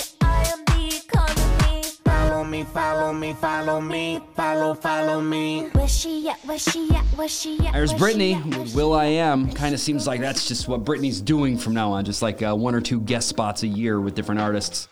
me, 2.50 2.63
follow 2.63 3.13
me, 3.13 3.34
follow 3.34 3.79
me, 3.79 4.20
follow, 4.36 4.74
follow 4.74 5.22
me. 5.22 5.70
Where 5.74 5.88
she 5.88 6.27
at, 6.29 6.39
where 6.46 6.58
she 6.58 6.89
at, 6.91 7.06
where 7.15 7.27
she 7.27 7.60
at? 7.60 7.74
There's 7.74 7.94
where 7.94 8.12
she 8.12 8.18
Britney 8.18 8.58
with 8.58 8.75
Will? 8.75 8.94
I 8.94 9.06
Am. 9.06 9.51
Kind 9.51 9.75
of 9.75 9.79
seems 9.79 10.08
like 10.08 10.20
that's 10.20 10.48
just 10.48 10.68
what 10.68 10.84
Britney's 10.84 11.22
doing 11.22 11.58
from 11.58 11.74
now 11.75 11.91
on, 11.91 12.06
just 12.06 12.22
like 12.22 12.41
uh, 12.41 12.56
one 12.56 12.74
or 12.74 12.82
two 12.82 13.00
guest 13.01 13.29
spots 13.29 13.63
a 13.63 13.68
year 13.68 14.01
with 14.01 14.15
different 14.15 14.41
artists. 14.41 14.89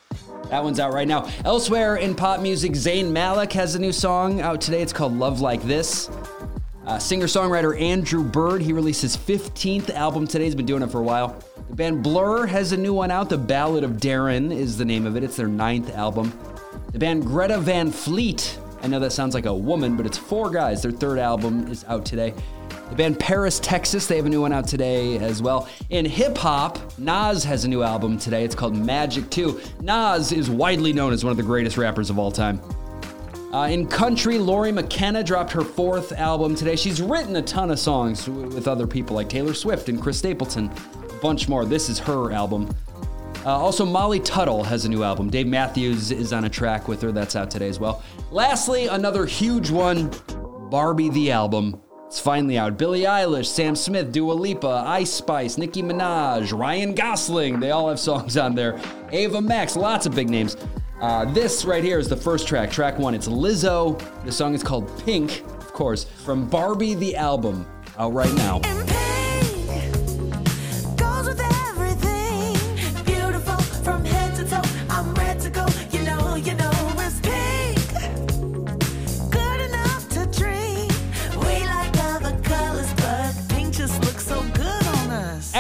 That 0.49 0.63
one's 0.63 0.79
out 0.79 0.93
right 0.93 1.07
now. 1.07 1.29
Elsewhere 1.43 1.95
in 1.95 2.15
pop 2.15 2.41
music, 2.41 2.73
Zayn 2.73 3.11
Malik 3.11 3.51
has 3.53 3.75
a 3.75 3.79
new 3.79 3.91
song 3.91 4.39
out 4.39 4.61
today. 4.61 4.81
It's 4.81 4.93
called 4.93 5.17
Love 5.17 5.41
Like 5.41 5.63
This. 5.63 6.09
Uh, 6.85 6.97
Singer 6.99 7.25
songwriter 7.25 7.79
Andrew 7.81 8.23
Bird, 8.23 8.61
he 8.61 8.71
released 8.71 9.01
his 9.01 9.17
15th 9.17 9.89
album 9.89 10.25
today. 10.25 10.45
He's 10.45 10.55
been 10.55 10.65
doing 10.65 10.83
it 10.83 10.89
for 10.89 10.99
a 10.99 11.03
while. 11.03 11.43
The 11.69 11.75
band 11.75 12.01
Blur 12.01 12.45
has 12.45 12.71
a 12.71 12.77
new 12.77 12.93
one 12.93 13.11
out. 13.11 13.27
The 13.27 13.37
Ballad 13.37 13.83
of 13.83 13.93
Darren 13.93 14.55
is 14.55 14.77
the 14.77 14.85
name 14.85 15.05
of 15.05 15.17
it. 15.17 15.23
It's 15.23 15.35
their 15.35 15.49
ninth 15.49 15.93
album. 15.93 16.31
The 16.97 17.05
band 17.05 17.27
Greta 17.27 17.59
Van 17.59 17.91
Fleet, 17.91 18.57
I 18.81 18.87
know 18.87 18.99
that 19.01 19.11
sounds 19.11 19.35
like 19.35 19.45
a 19.45 19.53
woman, 19.53 19.95
but 19.95 20.07
it's 20.07 20.17
four 20.17 20.49
guys. 20.49 20.81
Their 20.81 20.89
third 20.89 21.19
album 21.19 21.67
is 21.67 21.85
out 21.87 22.07
today. 22.07 22.33
The 22.89 22.95
band 22.95 23.19
Paris, 23.19 23.59
Texas, 23.59 24.07
they 24.07 24.15
have 24.15 24.25
a 24.25 24.29
new 24.29 24.41
one 24.41 24.51
out 24.51 24.67
today 24.67 25.19
as 25.19 25.39
well. 25.39 25.69
In 25.91 26.05
hip 26.05 26.35
hop, 26.35 26.79
Nas 26.97 27.43
has 27.43 27.65
a 27.65 27.67
new 27.67 27.83
album 27.83 28.17
today. 28.17 28.43
It's 28.43 28.55
called 28.55 28.75
Magic 28.75 29.29
2. 29.29 29.61
Nas 29.83 30.31
is 30.31 30.49
widely 30.49 30.91
known 30.91 31.13
as 31.13 31.23
one 31.23 31.29
of 31.29 31.37
the 31.37 31.43
greatest 31.43 31.77
rappers 31.77 32.09
of 32.09 32.17
all 32.17 32.31
time. 32.31 32.59
Uh, 33.53 33.67
in 33.67 33.85
country, 33.85 34.39
Lori 34.39 34.71
McKenna 34.71 35.23
dropped 35.23 35.51
her 35.51 35.63
fourth 35.63 36.13
album 36.13 36.55
today. 36.55 36.75
She's 36.75 36.99
written 36.99 37.35
a 37.35 37.43
ton 37.43 37.69
of 37.69 37.77
songs 37.77 38.25
w- 38.25 38.47
with 38.47 38.67
other 38.67 38.87
people 38.87 39.15
like 39.15 39.29
Taylor 39.29 39.53
Swift 39.53 39.87
and 39.87 40.01
Chris 40.01 40.17
Stapleton, 40.17 40.71
a 41.07 41.13
bunch 41.21 41.47
more. 41.47 41.63
This 41.63 41.89
is 41.89 41.99
her 41.99 42.31
album. 42.31 42.67
Uh, 43.47 43.51
also, 43.51 43.85
Molly 43.85 44.19
Tuttle 44.19 44.61
has 44.61 44.83
a 44.83 44.89
new 44.89 45.03
album. 45.03 45.29
Dave 45.29 45.47
Matthews 45.47 46.11
is 46.11 46.33
on 46.33 46.43
a 46.43 46.49
track 46.49 46.89
with 46.89 47.01
her. 47.01 47.13
That's 47.13 47.33
out 47.33 47.49
today 47.49 47.69
as 47.69 47.79
well. 47.79 48.03
Lastly, 48.29 48.87
another 48.87 49.25
huge 49.25 49.71
one 49.71 50.11
Barbie 50.69 51.07
the 51.07 51.31
album. 51.31 51.81
It's 52.07 52.19
finally 52.19 52.57
out. 52.57 52.77
Billie 52.77 53.03
Eilish, 53.03 53.45
Sam 53.45 53.77
Smith, 53.77 54.11
Dua 54.11 54.33
Lipa, 54.33 54.83
Ice 54.87 55.11
Spice, 55.11 55.57
Nicki 55.57 55.81
Minaj, 55.81 56.51
Ryan 56.51 56.93
Gosling. 56.93 57.61
They 57.61 57.71
all 57.71 57.87
have 57.87 58.01
songs 58.01 58.35
on 58.35 58.53
there. 58.53 58.77
Ava 59.13 59.41
Max, 59.41 59.77
lots 59.77 60.05
of 60.05 60.13
big 60.13 60.29
names. 60.29 60.57
Uh, 60.99 61.23
this 61.33 61.63
right 61.63 61.85
here 61.85 61.99
is 61.99 62.09
the 62.09 62.17
first 62.17 62.49
track, 62.49 62.69
track 62.69 62.99
one. 62.99 63.15
It's 63.15 63.29
Lizzo. 63.29 63.97
The 64.25 64.31
song 64.33 64.55
is 64.55 64.61
called 64.61 64.91
Pink, 65.05 65.45
of 65.51 65.71
course, 65.71 66.03
from 66.03 66.49
Barbie 66.49 66.95
the 66.95 67.15
album, 67.15 67.65
out 67.97 68.11
right 68.11 68.33
now. 68.33 68.59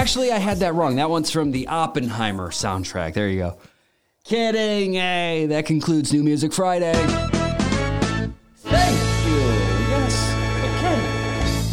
Actually, 0.07 0.31
I 0.31 0.37
had 0.37 0.59
that 0.59 0.73
wrong. 0.73 0.95
That 0.95 1.09
one's 1.09 1.29
from 1.29 1.51
the 1.51 1.67
Oppenheimer 1.67 2.47
soundtrack. 2.47 3.13
There 3.13 3.27
you 3.27 3.39
go. 3.39 3.57
Kidding. 4.23 4.93
Hey, 4.93 5.47
that 5.47 5.65
concludes 5.65 6.13
New 6.13 6.23
Music 6.23 6.53
Friday. 6.53 6.93
Thank 6.93 8.31
you. 9.27 9.39
Yes. 9.89 10.33
Okay. 10.77 10.95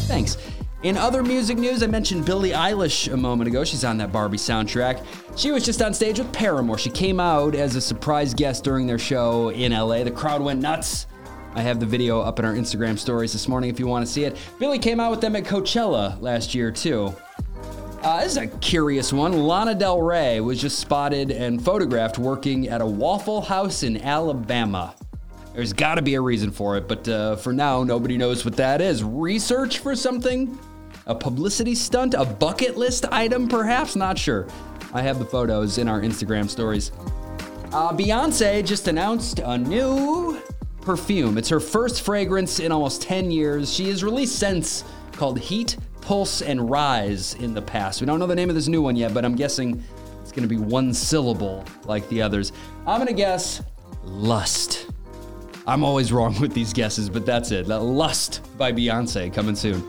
Thanks. 0.08 0.36
In 0.82 0.96
other 0.96 1.22
music 1.22 1.58
news, 1.58 1.84
I 1.84 1.86
mentioned 1.86 2.24
Billie 2.24 2.50
Eilish 2.50 3.12
a 3.12 3.16
moment 3.16 3.46
ago. 3.46 3.62
She's 3.62 3.84
on 3.84 3.98
that 3.98 4.10
Barbie 4.10 4.36
soundtrack. 4.36 5.06
She 5.36 5.52
was 5.52 5.64
just 5.64 5.80
on 5.80 5.94
stage 5.94 6.18
with 6.18 6.32
Paramore. 6.32 6.76
She 6.76 6.90
came 6.90 7.20
out 7.20 7.54
as 7.54 7.76
a 7.76 7.80
surprise 7.80 8.34
guest 8.34 8.64
during 8.64 8.88
their 8.88 8.98
show 8.98 9.50
in 9.50 9.70
LA. 9.70 10.02
The 10.02 10.10
crowd 10.10 10.42
went 10.42 10.60
nuts. 10.60 11.06
I 11.54 11.62
have 11.62 11.78
the 11.78 11.86
video 11.86 12.20
up 12.20 12.40
in 12.40 12.44
our 12.44 12.54
Instagram 12.54 12.98
stories 12.98 13.32
this 13.32 13.46
morning 13.46 13.70
if 13.70 13.78
you 13.78 13.86
want 13.86 14.04
to 14.04 14.10
see 14.10 14.24
it. 14.24 14.36
Billie 14.58 14.80
came 14.80 14.98
out 14.98 15.12
with 15.12 15.20
them 15.20 15.36
at 15.36 15.44
Coachella 15.44 16.20
last 16.20 16.52
year, 16.52 16.72
too. 16.72 17.14
Uh, 18.04 18.20
this 18.22 18.32
is 18.32 18.36
a 18.36 18.46
curious 18.46 19.14
one. 19.14 19.32
Lana 19.32 19.74
Del 19.74 20.02
Rey 20.02 20.38
was 20.38 20.60
just 20.60 20.78
spotted 20.78 21.30
and 21.30 21.64
photographed 21.64 22.18
working 22.18 22.68
at 22.68 22.82
a 22.82 22.86
Waffle 22.86 23.40
House 23.40 23.82
in 23.82 23.96
Alabama. 23.96 24.94
There's 25.54 25.72
got 25.72 25.94
to 25.94 26.02
be 26.02 26.14
a 26.14 26.20
reason 26.20 26.50
for 26.50 26.76
it, 26.76 26.86
but 26.86 27.08
uh, 27.08 27.36
for 27.36 27.54
now, 27.54 27.82
nobody 27.82 28.18
knows 28.18 28.44
what 28.44 28.56
that 28.56 28.82
is. 28.82 29.02
Research 29.02 29.78
for 29.78 29.96
something? 29.96 30.58
A 31.06 31.14
publicity 31.14 31.74
stunt? 31.74 32.12
A 32.12 32.26
bucket 32.26 32.76
list 32.76 33.06
item, 33.10 33.48
perhaps? 33.48 33.96
Not 33.96 34.18
sure. 34.18 34.48
I 34.92 35.00
have 35.00 35.18
the 35.18 35.24
photos 35.24 35.78
in 35.78 35.88
our 35.88 36.02
Instagram 36.02 36.50
stories. 36.50 36.92
Uh, 37.72 37.90
Beyonce 37.96 38.62
just 38.66 38.86
announced 38.86 39.38
a 39.38 39.56
new 39.56 40.42
perfume. 40.82 41.38
It's 41.38 41.48
her 41.48 41.58
first 41.58 42.02
fragrance 42.02 42.60
in 42.60 42.70
almost 42.70 43.00
10 43.00 43.30
years. 43.30 43.72
She 43.72 43.88
has 43.88 44.04
released 44.04 44.38
scents 44.38 44.84
called 45.12 45.38
Heat, 45.38 45.78
Pulse, 46.04 46.42
and 46.42 46.68
Rise 46.68 47.34
in 47.34 47.54
the 47.54 47.62
past. 47.62 48.00
We 48.00 48.06
don't 48.06 48.18
know 48.18 48.26
the 48.26 48.34
name 48.34 48.50
of 48.50 48.54
this 48.54 48.68
new 48.68 48.82
one 48.82 48.94
yet, 48.94 49.14
but 49.14 49.24
I'm 49.24 49.34
guessing 49.34 49.82
it's 50.20 50.32
going 50.32 50.46
to 50.46 50.48
be 50.48 50.58
one 50.58 50.92
syllable 50.92 51.64
like 51.84 52.06
the 52.10 52.20
others. 52.20 52.52
I'm 52.86 52.98
going 52.98 53.08
to 53.08 53.14
guess 53.14 53.62
Lust. 54.04 54.86
I'm 55.66 55.82
always 55.82 56.12
wrong 56.12 56.38
with 56.40 56.52
these 56.52 56.74
guesses, 56.74 57.08
but 57.08 57.24
that's 57.24 57.50
it. 57.52 57.66
That 57.66 57.80
Lust 57.80 58.46
by 58.58 58.70
Beyonce 58.70 59.32
coming 59.32 59.56
soon. 59.56 59.82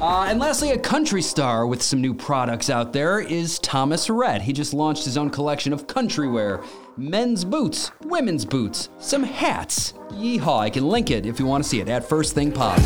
Uh, 0.00 0.26
and 0.28 0.40
lastly, 0.40 0.72
a 0.72 0.78
country 0.78 1.22
star 1.22 1.66
with 1.66 1.82
some 1.82 2.00
new 2.00 2.14
products 2.14 2.68
out 2.68 2.92
there 2.92 3.20
is 3.20 3.58
Thomas 3.60 4.10
Rhett. 4.10 4.42
He 4.42 4.52
just 4.52 4.74
launched 4.74 5.04
his 5.04 5.16
own 5.16 5.30
collection 5.30 5.72
of 5.72 5.86
country 5.86 6.28
wear 6.28 6.62
men's 6.96 7.44
boots, 7.44 7.90
women's 8.02 8.44
boots, 8.44 8.88
some 8.98 9.22
hats. 9.22 9.92
Yeehaw, 10.12 10.60
I 10.60 10.70
can 10.70 10.88
link 10.88 11.10
it 11.10 11.26
if 11.26 11.38
you 11.38 11.46
want 11.46 11.62
to 11.62 11.68
see 11.68 11.80
it 11.80 11.88
at 11.88 12.08
First 12.08 12.34
Thing 12.34 12.50
Pod. 12.50 12.80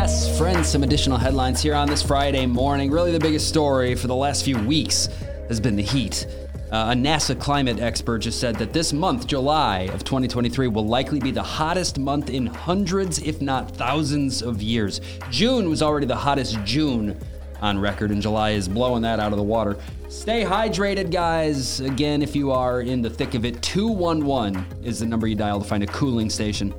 Yes, 0.00 0.38
friends, 0.38 0.68
some 0.68 0.84
additional 0.84 1.18
headlines 1.18 1.60
here 1.60 1.74
on 1.74 1.88
this 1.88 2.04
Friday 2.04 2.46
morning. 2.46 2.88
Really, 2.88 3.10
the 3.10 3.18
biggest 3.18 3.48
story 3.48 3.96
for 3.96 4.06
the 4.06 4.14
last 4.14 4.44
few 4.44 4.56
weeks 4.56 5.08
has 5.48 5.58
been 5.58 5.74
the 5.74 5.82
heat. 5.82 6.24
Uh, 6.70 6.90
a 6.90 6.94
NASA 6.94 7.38
climate 7.38 7.80
expert 7.80 8.20
just 8.20 8.38
said 8.38 8.54
that 8.60 8.72
this 8.72 8.92
month, 8.92 9.26
July 9.26 9.90
of 9.92 10.04
2023, 10.04 10.68
will 10.68 10.86
likely 10.86 11.18
be 11.18 11.32
the 11.32 11.42
hottest 11.42 11.98
month 11.98 12.30
in 12.30 12.46
hundreds, 12.46 13.18
if 13.22 13.42
not 13.42 13.72
thousands, 13.72 14.40
of 14.40 14.62
years. 14.62 15.00
June 15.30 15.68
was 15.68 15.82
already 15.82 16.06
the 16.06 16.14
hottest 16.14 16.62
June 16.64 17.18
on 17.60 17.76
record, 17.76 18.12
and 18.12 18.22
July 18.22 18.50
is 18.50 18.68
blowing 18.68 19.02
that 19.02 19.18
out 19.18 19.32
of 19.32 19.36
the 19.36 19.42
water. 19.42 19.76
Stay 20.08 20.44
hydrated, 20.44 21.10
guys. 21.10 21.80
Again, 21.80 22.22
if 22.22 22.36
you 22.36 22.52
are 22.52 22.82
in 22.82 23.02
the 23.02 23.10
thick 23.10 23.34
of 23.34 23.44
it, 23.44 23.60
211 23.62 24.64
is 24.84 25.00
the 25.00 25.06
number 25.06 25.26
you 25.26 25.34
dial 25.34 25.60
to 25.60 25.66
find 25.66 25.82
a 25.82 25.88
cooling 25.88 26.30
station. 26.30 26.72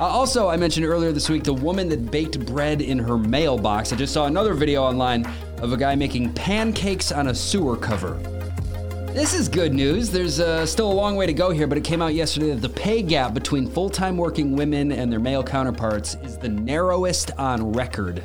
Uh, 0.00 0.04
also, 0.04 0.48
I 0.48 0.56
mentioned 0.56 0.86
earlier 0.86 1.10
this 1.10 1.28
week 1.28 1.42
the 1.42 1.52
woman 1.52 1.88
that 1.88 2.12
baked 2.12 2.46
bread 2.46 2.82
in 2.82 3.00
her 3.00 3.18
mailbox. 3.18 3.92
I 3.92 3.96
just 3.96 4.14
saw 4.14 4.26
another 4.26 4.54
video 4.54 4.84
online 4.84 5.26
of 5.60 5.72
a 5.72 5.76
guy 5.76 5.96
making 5.96 6.34
pancakes 6.34 7.10
on 7.10 7.28
a 7.28 7.34
sewer 7.34 7.76
cover. 7.76 8.14
This 9.12 9.34
is 9.34 9.48
good 9.48 9.74
news. 9.74 10.10
There's 10.10 10.38
uh, 10.38 10.64
still 10.66 10.92
a 10.92 10.94
long 10.94 11.16
way 11.16 11.26
to 11.26 11.32
go 11.32 11.50
here, 11.50 11.66
but 11.66 11.76
it 11.76 11.82
came 11.82 12.00
out 12.00 12.14
yesterday 12.14 12.50
that 12.50 12.60
the 12.60 12.68
pay 12.68 13.02
gap 13.02 13.34
between 13.34 13.68
full 13.68 13.90
time 13.90 14.16
working 14.16 14.54
women 14.54 14.92
and 14.92 15.10
their 15.10 15.18
male 15.18 15.42
counterparts 15.42 16.14
is 16.22 16.38
the 16.38 16.48
narrowest 16.48 17.32
on 17.32 17.72
record. 17.72 18.22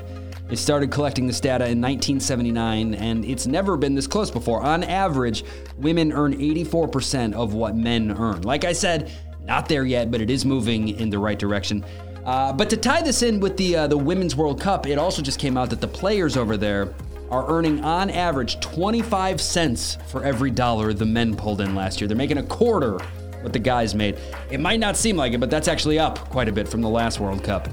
They 0.50 0.56
started 0.56 0.92
collecting 0.92 1.26
this 1.26 1.40
data 1.40 1.64
in 1.64 1.82
1979, 1.82 2.94
and 2.94 3.26
it's 3.26 3.48
never 3.48 3.78
been 3.78 3.96
this 3.96 4.06
close 4.06 4.30
before. 4.30 4.62
On 4.62 4.84
average, 4.84 5.44
women 5.78 6.14
earn 6.14 6.38
84% 6.38 7.34
of 7.34 7.56
what 7.56 7.76
men 7.76 8.12
earn. 8.12 8.44
Like 8.44 8.64
I 8.64 8.74
said, 8.74 9.12
not 9.46 9.68
there 9.68 9.86
yet, 9.86 10.12
but 10.12 10.22
it 10.22 10.30
is 10.30 10.46
moving 10.46 10.90
in 10.90 11.10
the 11.10 11.20
right 11.20 11.38
direction. 11.38 11.84
Uh, 12.26 12.54
but 12.54 12.70
to 12.70 12.78
tie 12.78 13.02
this 13.02 13.22
in 13.22 13.40
with 13.40 13.58
the 13.58 13.76
uh, 13.76 13.88
the 13.88 13.98
Women's 13.98 14.36
World 14.36 14.62
Cup, 14.62 14.88
it 14.88 14.98
also 14.98 15.22
just 15.22 15.40
came 15.40 15.58
out 15.58 15.70
that 15.70 15.82
the 15.82 15.88
players 15.88 16.38
over 16.38 16.56
there 16.56 16.94
are 17.30 17.50
earning 17.50 17.84
on 17.84 18.10
average 18.10 18.60
25 18.60 19.42
cents 19.42 19.98
for 20.08 20.24
every 20.24 20.52
dollar 20.52 20.94
the 20.94 21.06
men 21.06 21.36
pulled 21.36 21.62
in 21.62 21.76
last 21.76 22.00
year. 22.00 22.08
They're 22.08 22.16
making 22.16 22.38
a 22.38 22.44
quarter 22.44 23.00
what 23.42 23.54
the 23.54 23.60
guys 23.60 23.94
made. 23.94 24.18
It 24.50 24.60
might 24.60 24.80
not 24.80 24.96
seem 24.96 25.18
like 25.18 25.34
it, 25.34 25.40
but 25.40 25.50
that's 25.50 25.68
actually 25.68 26.00
up 26.00 26.20
quite 26.30 26.48
a 26.48 26.52
bit 26.52 26.68
from 26.68 26.82
the 26.82 26.90
last 26.90 27.20
World 27.20 27.44
Cup. 27.44 27.68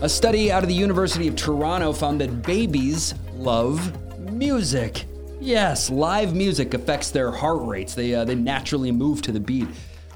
A 0.00 0.08
study 0.08 0.50
out 0.50 0.62
of 0.62 0.68
the 0.68 0.74
University 0.74 1.28
of 1.28 1.36
Toronto 1.36 1.92
found 1.92 2.20
that 2.20 2.42
babies 2.42 3.14
love 3.34 3.92
music. 4.32 5.04
Yes, 5.40 5.90
live 5.90 6.34
music 6.34 6.72
affects 6.74 7.10
their 7.10 7.30
heart 7.30 7.66
rates. 7.66 7.94
They, 7.94 8.14
uh, 8.14 8.24
they 8.24 8.34
naturally 8.34 8.92
move 8.92 9.22
to 9.22 9.32
the 9.32 9.40
beat. 9.40 9.68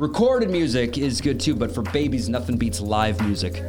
Recorded 0.03 0.51
music 0.51 0.99
is 0.99 1.21
good 1.21 1.39
too, 1.39 1.55
but 1.55 1.73
for 1.73 1.83
babies, 1.83 2.29
nothing 2.29 2.57
beats 2.57 2.81
live 2.81 3.25
music. 3.25 3.63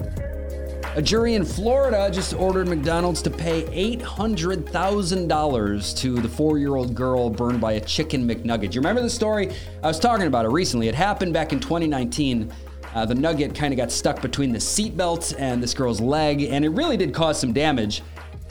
A 0.95 1.01
jury 1.01 1.35
in 1.35 1.45
Florida 1.45 2.09
just 2.11 2.33
ordered 2.33 2.67
McDonald's 2.67 3.21
to 3.21 3.29
pay 3.29 3.65
$800,000 3.97 5.97
to 5.97 6.15
the 6.15 6.27
four 6.27 6.57
year 6.57 6.75
old 6.75 6.95
girl 6.95 7.29
burned 7.29 7.61
by 7.61 7.73
a 7.73 7.79
chicken 7.79 8.27
McNugget. 8.27 8.73
You 8.73 8.81
remember 8.81 9.03
the 9.03 9.11
story? 9.11 9.53
I 9.83 9.87
was 9.87 9.99
talking 9.99 10.25
about 10.25 10.45
it 10.45 10.49
recently. 10.49 10.87
It 10.87 10.95
happened 10.95 11.35
back 11.35 11.53
in 11.53 11.59
2019. 11.59 12.51
Uh, 12.95 13.05
the 13.05 13.13
nugget 13.13 13.53
kind 13.53 13.71
of 13.71 13.77
got 13.77 13.91
stuck 13.91 14.19
between 14.19 14.51
the 14.51 14.57
seatbelt 14.57 15.35
and 15.37 15.61
this 15.61 15.75
girl's 15.75 16.01
leg, 16.01 16.41
and 16.41 16.65
it 16.65 16.69
really 16.69 16.97
did 16.97 17.13
cause 17.13 17.39
some 17.39 17.53
damage. 17.53 18.01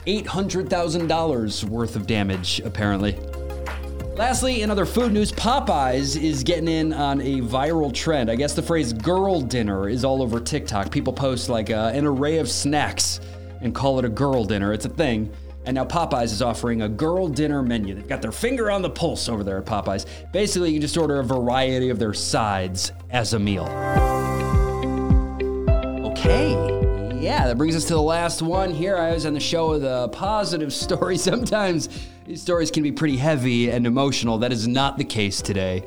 $800,000 0.07 1.65
worth 1.65 1.97
of 1.97 2.07
damage, 2.07 2.61
apparently. 2.61 3.19
Lastly, 4.15 4.61
in 4.61 4.69
other 4.69 4.85
food 4.85 5.11
news, 5.11 5.31
Popeyes 5.31 6.21
is 6.21 6.43
getting 6.43 6.67
in 6.67 6.93
on 6.93 7.19
a 7.19 7.41
viral 7.41 7.91
trend. 7.91 8.29
I 8.29 8.35
guess 8.35 8.53
the 8.53 8.61
phrase 8.61 8.93
girl 8.93 9.41
dinner 9.41 9.89
is 9.89 10.05
all 10.05 10.21
over 10.21 10.39
TikTok. 10.39 10.91
People 10.91 11.13
post 11.13 11.49
like 11.49 11.71
uh, 11.71 11.91
an 11.95 12.05
array 12.05 12.37
of 12.37 12.47
snacks 12.47 13.19
and 13.61 13.73
call 13.73 13.97
it 13.97 14.05
a 14.05 14.09
girl 14.09 14.45
dinner. 14.45 14.71
It's 14.71 14.85
a 14.85 14.89
thing. 14.89 15.33
And 15.65 15.73
now 15.73 15.85
Popeyes 15.85 16.25
is 16.25 16.43
offering 16.43 16.83
a 16.83 16.89
girl 16.89 17.27
dinner 17.27 17.63
menu. 17.63 17.95
They've 17.95 18.07
got 18.07 18.21
their 18.21 18.31
finger 18.31 18.69
on 18.69 18.83
the 18.83 18.89
pulse 18.89 19.27
over 19.29 19.43
there 19.43 19.57
at 19.57 19.65
Popeyes. 19.65 20.05
Basically, 20.31 20.69
you 20.69 20.75
can 20.75 20.81
just 20.81 20.97
order 20.97 21.19
a 21.19 21.23
variety 21.23 21.89
of 21.89 21.97
their 21.97 22.13
sides 22.13 22.91
as 23.09 23.33
a 23.33 23.39
meal. 23.39 23.65
Okay. 26.11 26.92
Yeah, 27.23 27.47
that 27.47 27.57
brings 27.57 27.73
us 27.73 27.85
to 27.85 27.93
the 27.93 28.01
last 28.01 28.41
one 28.41 28.73
here. 28.73 28.97
I 28.97 29.13
was 29.13 29.25
on 29.25 29.33
the 29.33 29.39
show 29.39 29.69
with 29.69 29.85
a 29.85 30.09
positive 30.11 30.73
story. 30.83 31.17
Sometimes 31.17 31.87
these 32.25 32.41
stories 32.41 32.69
can 32.69 32.83
be 32.83 32.91
pretty 32.91 33.15
heavy 33.15 33.71
and 33.71 33.87
emotional. 33.87 34.37
That 34.39 34.51
is 34.51 34.67
not 34.67 34.97
the 34.97 35.05
case 35.05 35.41
today. 35.41 35.85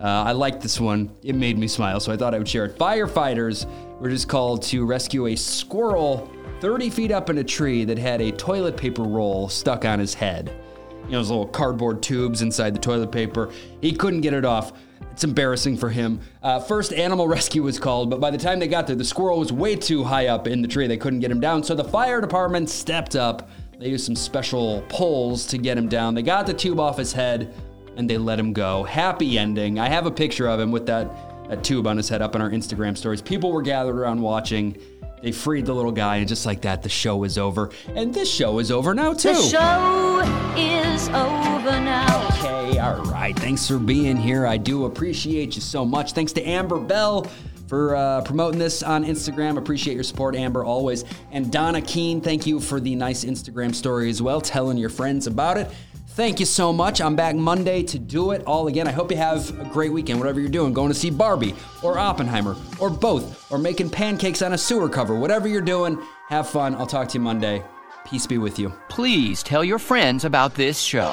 Uh, 0.00 0.04
I 0.06 0.32
liked 0.32 0.62
this 0.62 0.80
one. 0.80 1.14
It 1.22 1.34
made 1.34 1.58
me 1.58 1.68
smile, 1.68 2.00
so 2.00 2.10
I 2.10 2.16
thought 2.16 2.34
I 2.34 2.38
would 2.38 2.48
share 2.48 2.64
it. 2.64 2.78
Firefighters 2.78 3.66
were 4.00 4.08
just 4.08 4.28
called 4.30 4.62
to 4.62 4.86
rescue 4.86 5.26
a 5.26 5.36
squirrel 5.36 6.32
30 6.62 6.88
feet 6.88 7.10
up 7.10 7.28
in 7.28 7.36
a 7.36 7.44
tree 7.44 7.84
that 7.84 7.98
had 7.98 8.22
a 8.22 8.32
toilet 8.32 8.74
paper 8.74 9.02
roll 9.02 9.46
stuck 9.50 9.84
on 9.84 9.98
his 9.98 10.14
head. 10.14 10.58
You 11.04 11.12
know, 11.12 11.18
those 11.18 11.28
little 11.28 11.48
cardboard 11.48 12.02
tubes 12.02 12.40
inside 12.40 12.74
the 12.74 12.80
toilet 12.80 13.12
paper. 13.12 13.52
He 13.82 13.92
couldn't 13.92 14.22
get 14.22 14.32
it 14.32 14.46
off. 14.46 14.72
It's 15.12 15.24
embarrassing 15.24 15.76
for 15.76 15.90
him. 15.90 16.20
Uh, 16.42 16.60
first, 16.60 16.92
animal 16.92 17.26
rescue 17.26 17.62
was 17.62 17.78
called, 17.78 18.10
but 18.10 18.20
by 18.20 18.30
the 18.30 18.38
time 18.38 18.58
they 18.58 18.68
got 18.68 18.86
there, 18.86 18.96
the 18.96 19.04
squirrel 19.04 19.38
was 19.38 19.52
way 19.52 19.74
too 19.74 20.04
high 20.04 20.28
up 20.28 20.46
in 20.46 20.62
the 20.62 20.68
tree. 20.68 20.86
They 20.86 20.96
couldn't 20.96 21.20
get 21.20 21.30
him 21.30 21.40
down, 21.40 21.62
so 21.64 21.74
the 21.74 21.84
fire 21.84 22.20
department 22.20 22.70
stepped 22.70 23.16
up. 23.16 23.50
They 23.78 23.88
used 23.88 24.04
some 24.04 24.16
special 24.16 24.82
poles 24.88 25.46
to 25.48 25.58
get 25.58 25.78
him 25.78 25.88
down. 25.88 26.14
They 26.14 26.22
got 26.22 26.46
the 26.46 26.54
tube 26.54 26.80
off 26.80 26.98
his 26.98 27.12
head 27.12 27.54
and 27.96 28.08
they 28.08 28.18
let 28.18 28.38
him 28.38 28.52
go. 28.52 28.84
Happy 28.84 29.38
ending. 29.38 29.78
I 29.78 29.88
have 29.88 30.06
a 30.06 30.10
picture 30.10 30.48
of 30.48 30.58
him 30.58 30.70
with 30.70 30.86
that, 30.86 31.48
that 31.48 31.62
tube 31.62 31.86
on 31.86 31.96
his 31.96 32.08
head 32.08 32.22
up 32.22 32.34
on 32.34 32.42
our 32.42 32.50
Instagram 32.50 32.96
stories. 32.96 33.22
People 33.22 33.52
were 33.52 33.62
gathered 33.62 33.96
around 33.96 34.20
watching, 34.20 34.76
They 35.22 35.32
freed 35.32 35.66
the 35.66 35.74
little 35.74 35.92
guy, 35.92 36.16
and 36.16 36.28
just 36.28 36.46
like 36.46 36.62
that, 36.62 36.82
the 36.82 36.88
show 36.88 37.24
is 37.24 37.38
over. 37.38 37.70
And 37.94 38.12
this 38.14 38.32
show 38.32 38.58
is 38.58 38.70
over 38.70 38.94
now, 38.94 39.12
too. 39.14 39.34
The 39.34 39.42
show 39.42 40.54
is 40.56 41.08
over 41.08 41.80
now. 41.80 42.28
Okay, 42.28 42.78
all 42.78 43.02
right. 43.04 43.36
Thanks 43.38 43.66
for 43.66 43.78
being 43.78 44.16
here. 44.16 44.46
I 44.46 44.56
do 44.56 44.84
appreciate 44.84 45.54
you 45.56 45.62
so 45.62 45.84
much. 45.84 46.12
Thanks 46.12 46.32
to 46.34 46.42
Amber 46.42 46.78
Bell 46.78 47.26
for 47.66 47.94
uh, 47.96 48.22
promoting 48.22 48.58
this 48.58 48.82
on 48.82 49.04
Instagram. 49.04 49.58
Appreciate 49.58 49.94
your 49.94 50.02
support, 50.02 50.34
Amber, 50.34 50.64
always. 50.64 51.04
And 51.32 51.52
Donna 51.52 51.82
Keene, 51.82 52.20
thank 52.20 52.46
you 52.46 52.60
for 52.60 52.80
the 52.80 52.94
nice 52.94 53.24
Instagram 53.24 53.74
story 53.74 54.08
as 54.08 54.22
well, 54.22 54.40
telling 54.40 54.78
your 54.78 54.88
friends 54.88 55.26
about 55.26 55.58
it. 55.58 55.70
Thank 56.18 56.40
you 56.40 56.46
so 56.46 56.72
much. 56.72 57.00
I'm 57.00 57.14
back 57.14 57.36
Monday 57.36 57.84
to 57.84 57.96
do 57.96 58.32
it 58.32 58.42
all 58.44 58.66
again. 58.66 58.88
I 58.88 58.90
hope 58.90 59.12
you 59.12 59.16
have 59.16 59.56
a 59.60 59.64
great 59.66 59.92
weekend, 59.92 60.18
whatever 60.18 60.40
you're 60.40 60.48
doing. 60.48 60.72
Going 60.72 60.88
to 60.88 60.94
see 60.98 61.10
Barbie 61.10 61.54
or 61.80 61.96
Oppenheimer 61.96 62.56
or 62.80 62.90
both, 62.90 63.52
or 63.52 63.56
making 63.56 63.90
pancakes 63.90 64.42
on 64.42 64.52
a 64.52 64.58
sewer 64.58 64.88
cover. 64.88 65.14
Whatever 65.14 65.46
you're 65.46 65.60
doing, 65.60 65.96
have 66.28 66.50
fun. 66.50 66.74
I'll 66.74 66.88
talk 66.88 67.06
to 67.10 67.18
you 67.18 67.20
Monday. 67.20 67.62
Peace 68.04 68.26
be 68.26 68.36
with 68.36 68.58
you. 68.58 68.72
Please 68.88 69.44
tell 69.44 69.62
your 69.62 69.78
friends 69.78 70.24
about 70.24 70.56
this 70.56 70.80
show. 70.80 71.08